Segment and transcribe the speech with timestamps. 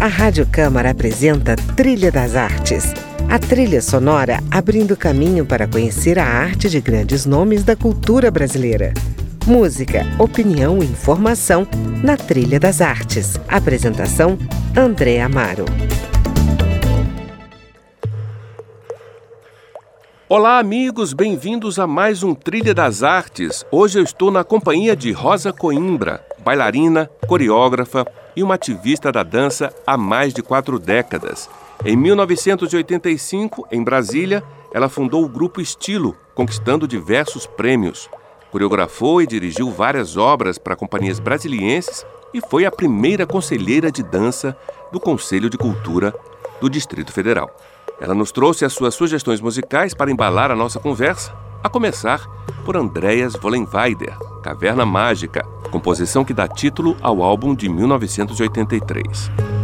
[0.00, 2.94] A Rádio Câmara apresenta Trilha das Artes.
[3.28, 8.94] A trilha sonora abrindo caminho para conhecer a arte de grandes nomes da cultura brasileira.
[9.44, 11.66] Música, opinião e informação
[12.00, 13.40] na Trilha das Artes.
[13.48, 14.38] Apresentação:
[14.76, 15.64] André Amaro.
[20.28, 23.64] Olá, amigos, bem-vindos a mais um Trilha das Artes.
[23.72, 29.70] Hoje eu estou na companhia de Rosa Coimbra, bailarina, coreógrafa e uma ativista da dança
[29.86, 31.46] há mais de quatro décadas.
[31.84, 38.08] Em 1985, em Brasília, ela fundou o Grupo Estilo, conquistando diversos prêmios.
[38.50, 44.56] Coreografou e dirigiu várias obras para companhias brasilienses e foi a primeira conselheira de dança
[44.90, 46.14] do Conselho de Cultura
[46.62, 47.54] do Distrito Federal.
[48.00, 51.30] Ela nos trouxe as suas sugestões musicais para embalar a nossa conversa,
[51.62, 52.26] a começar
[52.64, 59.57] por Andreas Vollenweider, Caverna Mágica, composição que dá título ao álbum de 1983.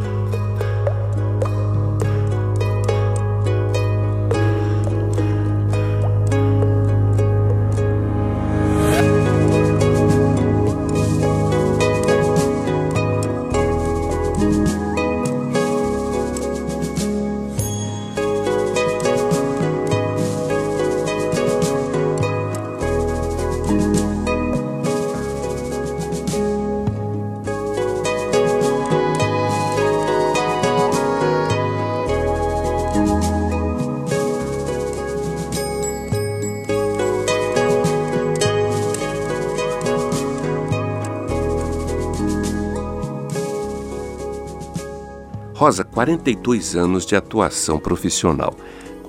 [45.54, 48.56] Rosa, 42 anos de atuação profissional.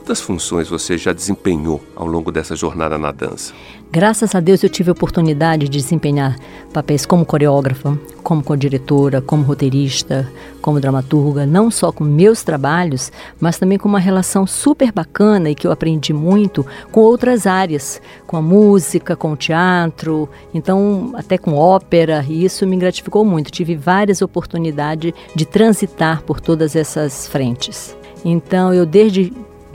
[0.05, 3.55] Quantas funções você já desempenhou ao longo dessa jornada na dança?
[3.91, 6.37] Graças a Deus eu tive a oportunidade de desempenhar
[6.71, 13.57] papéis como coreógrafa, como co-diretora, como roteirista, como dramaturga, não só com meus trabalhos, mas
[13.57, 18.37] também com uma relação super bacana e que eu aprendi muito com outras áreas, com
[18.37, 23.51] a música, com o teatro, então até com ópera, e isso me gratificou muito.
[23.51, 27.97] Tive várias oportunidades de transitar por todas essas frentes.
[28.23, 29.33] Então eu desde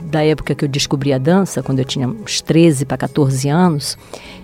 [0.09, 3.97] da época que eu descobri a dança, quando eu tinha uns 13 para 14 anos,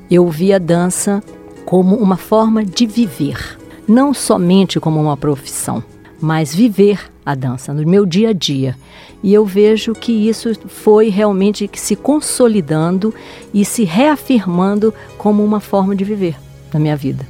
[0.09, 1.21] eu vi a dança
[1.65, 3.57] como uma forma de viver,
[3.87, 5.83] não somente como uma profissão,
[6.19, 8.77] mas viver a dança no meu dia a dia.
[9.21, 13.13] E eu vejo que isso foi realmente se consolidando
[13.53, 16.37] e se reafirmando como uma forma de viver
[16.73, 17.27] na minha vida.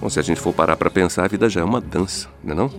[0.00, 2.52] Bom, se a gente for parar para pensar, a vida já é uma dança, não
[2.52, 2.70] é não?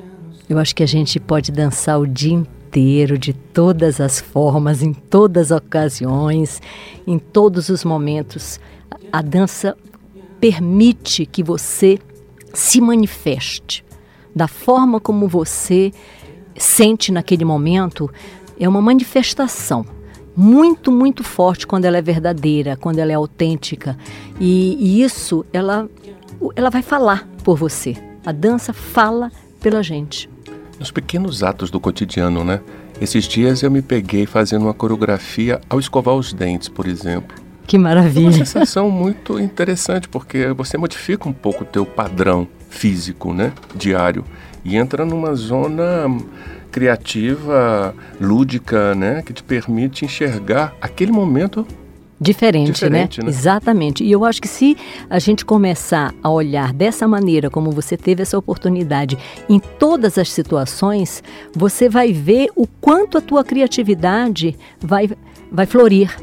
[0.50, 4.84] Eu acho que a gente pode dançar o dia inteiro inteiro, de todas as formas,
[4.84, 6.62] em todas as ocasiões,
[7.06, 8.60] em todos os momentos.
[9.12, 9.76] A dança
[10.40, 11.98] permite que você
[12.54, 13.86] se manifeste
[14.36, 15.92] da forma como você
[16.58, 18.12] sente naquele momento.
[18.60, 19.86] É uma manifestação
[20.36, 23.98] muito, muito forte quando ela é verdadeira, quando ela é autêntica.
[24.40, 25.90] E, e isso, ela,
[26.56, 27.96] ela vai falar por você.
[28.26, 30.30] A dança fala pela gente
[30.80, 32.62] nos pequenos atos do cotidiano, né?
[33.00, 37.36] Esses dias eu me peguei fazendo uma coreografia ao escovar os dentes, por exemplo.
[37.66, 38.26] Que maravilha!
[38.26, 43.52] É uma sensação muito interessante, porque você modifica um pouco o teu padrão físico, né?
[43.76, 44.24] Diário.
[44.64, 46.08] E entra numa zona
[46.72, 49.22] criativa, lúdica, né?
[49.22, 51.68] Que te permite enxergar aquele momento
[52.20, 53.26] Diferente, Diferente né?
[53.26, 53.30] né?
[53.30, 54.04] Exatamente.
[54.04, 54.76] E eu acho que se
[55.10, 59.18] a gente começar a olhar dessa maneira, como você teve essa oportunidade
[59.48, 61.24] em todas as situações,
[61.54, 65.10] você vai ver o quanto a tua criatividade vai,
[65.52, 66.16] vai florir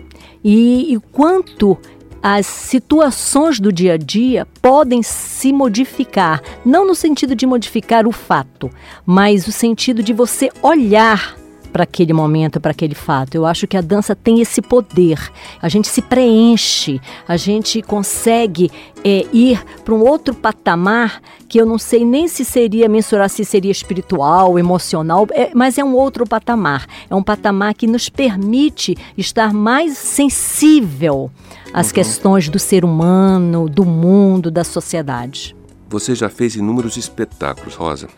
[0.44, 1.78] e, o quanto
[2.22, 8.12] as situações do dia a dia podem se modificar, não no sentido de modificar o
[8.12, 8.70] fato,
[9.06, 11.36] mas o sentido de você olhar
[11.74, 13.34] para aquele momento, para aquele fato.
[13.34, 15.18] Eu acho que a dança tem esse poder.
[15.60, 18.70] A gente se preenche, a gente consegue
[19.04, 23.44] é, ir para um outro patamar que eu não sei nem se seria mensurar se
[23.44, 26.86] seria espiritual, emocional, é, mas é um outro patamar.
[27.10, 31.28] É um patamar que nos permite estar mais sensível
[31.72, 31.94] às uhum.
[31.94, 35.56] questões do ser humano, do mundo, da sociedade.
[35.88, 38.08] Você já fez inúmeros espetáculos, Rosa.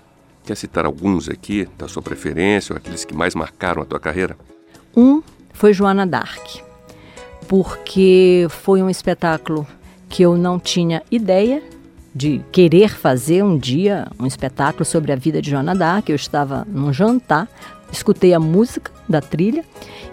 [0.47, 4.39] Quer citar alguns aqui, da sua preferência, ou aqueles que mais marcaram a tua carreira?
[4.97, 5.21] Um
[5.53, 6.61] foi Joana Dark,
[7.49, 9.67] porque foi um espetáculo
[10.09, 11.61] que eu não tinha ideia
[12.15, 16.09] de querer fazer um dia um espetáculo sobre a vida de Joana Dark.
[16.09, 17.49] Eu estava num jantar,
[17.91, 19.65] escutei a música da trilha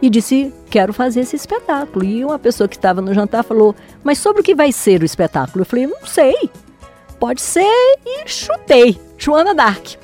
[0.02, 2.04] e disse: Quero fazer esse espetáculo.
[2.04, 5.06] E uma pessoa que estava no jantar falou: Mas sobre o que vai ser o
[5.06, 5.62] espetáculo?
[5.62, 6.50] Eu falei: Não sei.
[7.20, 7.62] Pode ser.
[8.04, 9.00] E chutei.
[9.16, 10.02] Joana Dark.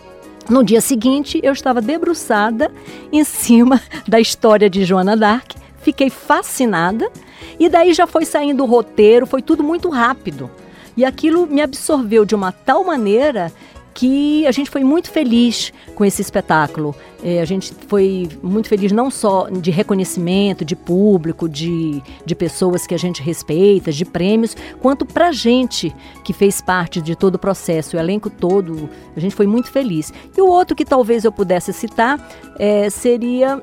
[0.49, 2.71] No dia seguinte, eu estava debruçada
[3.11, 7.07] em cima da história de Joana d'Arc, fiquei fascinada
[7.59, 10.49] e daí já foi saindo o roteiro, foi tudo muito rápido.
[10.97, 13.53] E aquilo me absorveu de uma tal maneira
[13.99, 16.95] que a gente foi muito feliz com esse espetáculo.
[17.21, 22.87] É, a gente foi muito feliz não só de reconhecimento, de público, de, de pessoas
[22.87, 25.93] que a gente respeita, de prêmios, quanto para a gente
[26.23, 30.13] que fez parte de todo o processo, o elenco todo, a gente foi muito feliz.
[30.37, 32.25] E o outro que talvez eu pudesse citar
[32.57, 33.61] é, seria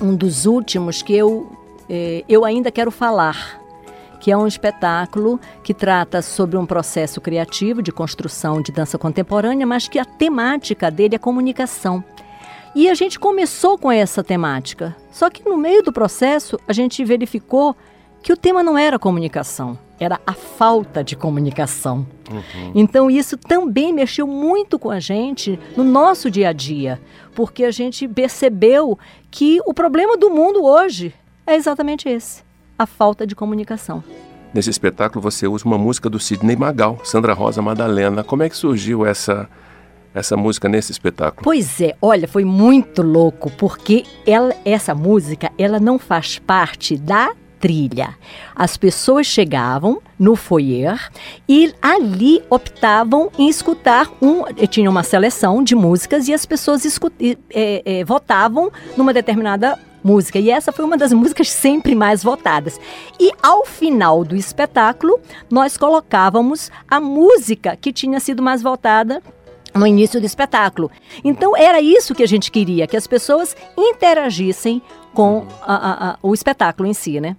[0.00, 1.48] um dos últimos que eu,
[1.88, 3.59] é, eu ainda quero falar
[4.20, 9.66] que é um espetáculo que trata sobre um processo criativo de construção de dança contemporânea,
[9.66, 12.04] mas que a temática dele é comunicação.
[12.74, 17.04] E a gente começou com essa temática, só que no meio do processo a gente
[17.04, 17.74] verificou
[18.22, 22.06] que o tema não era comunicação, era a falta de comunicação.
[22.30, 22.72] Uhum.
[22.74, 27.00] Então isso também mexeu muito com a gente no nosso dia a dia,
[27.34, 28.96] porque a gente percebeu
[29.30, 31.14] que o problema do mundo hoje
[31.46, 32.49] é exatamente esse
[32.80, 34.02] a falta de comunicação.
[34.54, 38.24] Nesse espetáculo você usa uma música do Sidney Magal, Sandra Rosa Madalena.
[38.24, 39.48] Como é que surgiu essa
[40.12, 41.44] essa música nesse espetáculo?
[41.44, 47.32] Pois é, olha, foi muito louco porque ela, essa música ela não faz parte da
[47.60, 48.16] trilha.
[48.56, 50.98] As pessoas chegavam no foyer
[51.46, 54.44] e ali optavam em escutar um.
[54.68, 57.14] Tinha uma seleção de músicas e as pessoas escut,
[57.54, 60.38] é, é, votavam numa determinada música.
[60.38, 62.80] E essa foi uma das músicas sempre mais votadas.
[63.18, 65.20] E ao final do espetáculo,
[65.50, 69.22] nós colocávamos a música que tinha sido mais votada
[69.74, 70.90] no início do espetáculo.
[71.22, 74.82] Então era isso que a gente queria, que as pessoas interagissem
[75.14, 77.36] com a, a, a, o espetáculo em si, né?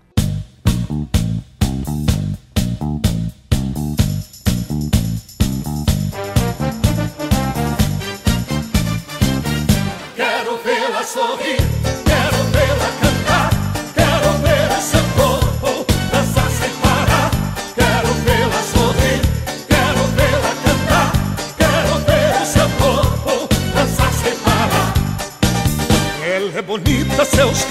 [10.15, 11.70] Quero vê-la sorrir.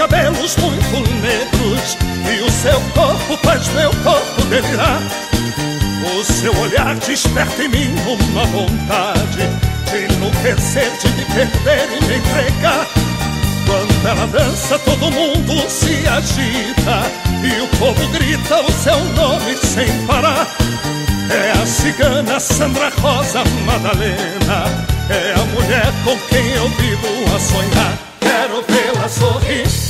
[0.01, 4.99] Cabelos muito negros e o seu corpo faz meu corpo delirar.
[6.19, 9.47] O seu olhar desperta em mim uma vontade
[9.91, 12.87] de enlouquecer, de me perder e me entregar.
[13.67, 17.03] Quando ela dança, todo mundo se agita
[17.45, 20.47] e o povo grita o seu nome sem parar.
[21.31, 24.65] É a cigana Sandra Rosa Madalena,
[25.11, 28.11] é a mulher com quem eu vivo a sonhar.
[28.21, 29.90] Quero vê-la sorrir,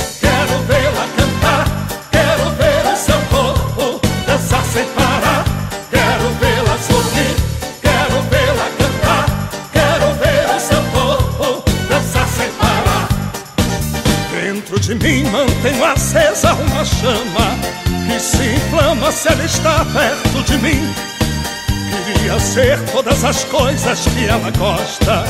[0.51, 1.65] quero vê-la cantar,
[2.11, 5.45] quero ver o seu corpo dançar sem parar.
[5.91, 7.37] Quero vê-la sorrir,
[7.81, 9.27] quero vê-la cantar,
[9.73, 13.09] quero ver o seu corpo dançar sem parar.
[14.33, 17.57] Dentro de mim mantenho acesa uma chama
[18.07, 20.95] que se inflama se ela está perto de mim.
[22.07, 25.25] Queria ser todas as coisas que ela gosta.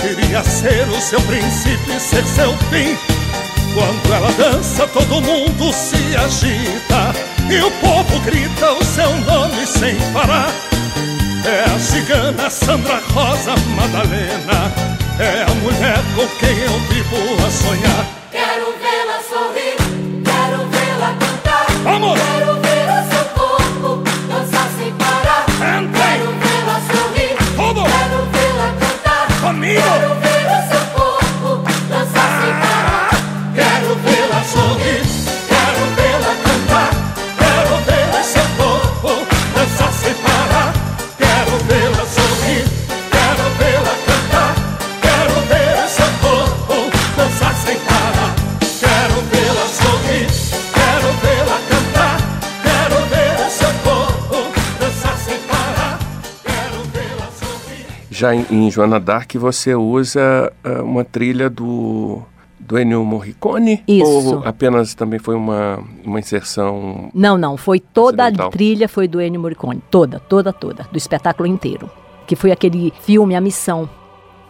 [0.00, 3.15] Queria ser o seu princípio e ser seu fim.
[3.76, 7.12] Quando ela dança, todo mundo se agita
[7.50, 10.50] e o povo grita o seu nome sem parar.
[11.44, 14.72] É a cigana Sandra Rosa Madalena,
[15.20, 18.06] é a mulher com quem eu vivo a sonhar.
[18.32, 19.65] Quero vê-la sorrir,
[58.16, 62.22] Já em, em Joana Dark você usa ah, uma trilha do
[62.58, 63.84] do Ennio Morricone?
[63.86, 64.38] Isso.
[64.38, 69.20] Ou apenas também foi uma, uma inserção Não, não, foi toda a trilha foi do
[69.20, 71.90] Ennio Morricone, toda, toda, toda, do espetáculo inteiro,
[72.26, 73.88] que foi aquele filme A Missão.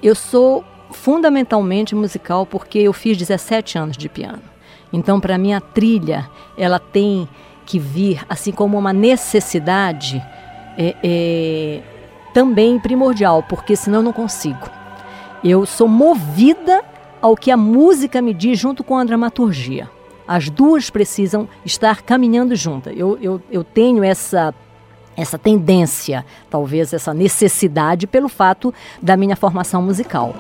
[0.01, 4.43] Eu sou fundamentalmente musical porque eu fiz 17 anos de piano.
[4.93, 7.29] Então, para mim a trilha, ela tem
[7.67, 10.25] que vir assim como uma necessidade
[10.79, 11.83] é, é,
[12.37, 14.69] também primordial, porque senão eu não consigo.
[15.43, 16.85] Eu sou movida
[17.23, 19.89] ao que a música me diz junto com a dramaturgia.
[20.29, 22.93] As duas precisam estar caminhando juntas.
[22.95, 24.55] Eu, eu, eu tenho essa
[25.17, 30.35] essa tendência, talvez essa necessidade pelo fato da minha formação musical.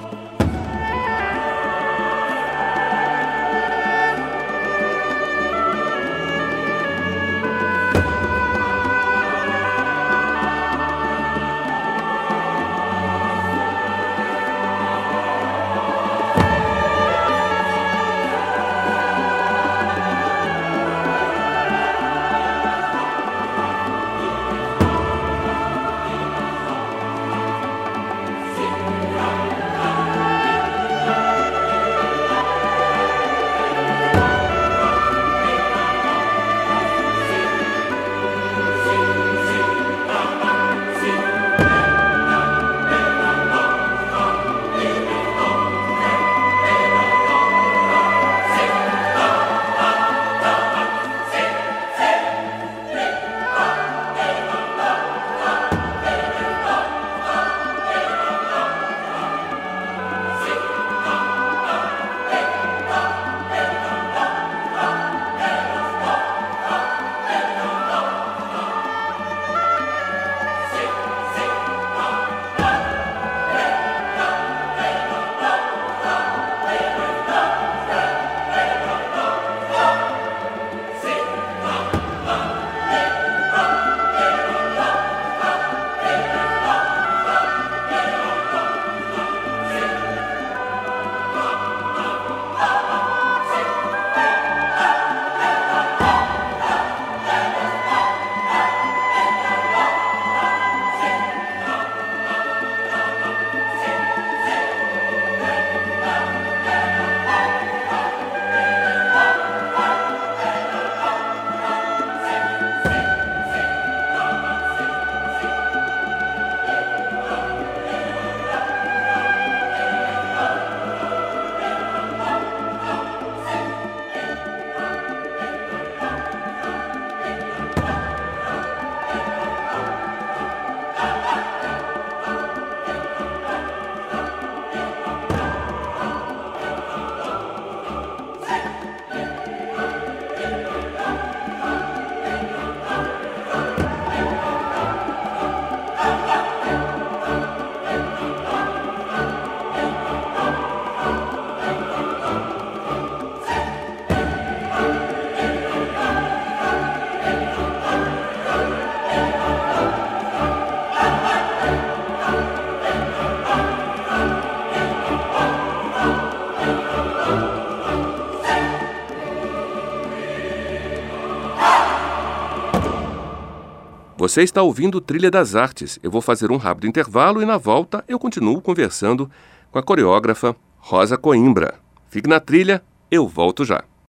[174.26, 176.00] Você está ouvindo Trilha das Artes.
[176.02, 179.30] Eu vou fazer um rápido intervalo e na volta eu continuo conversando
[179.70, 181.74] com a coreógrafa Rosa Coimbra.
[182.10, 183.84] Fique na trilha, eu volto já.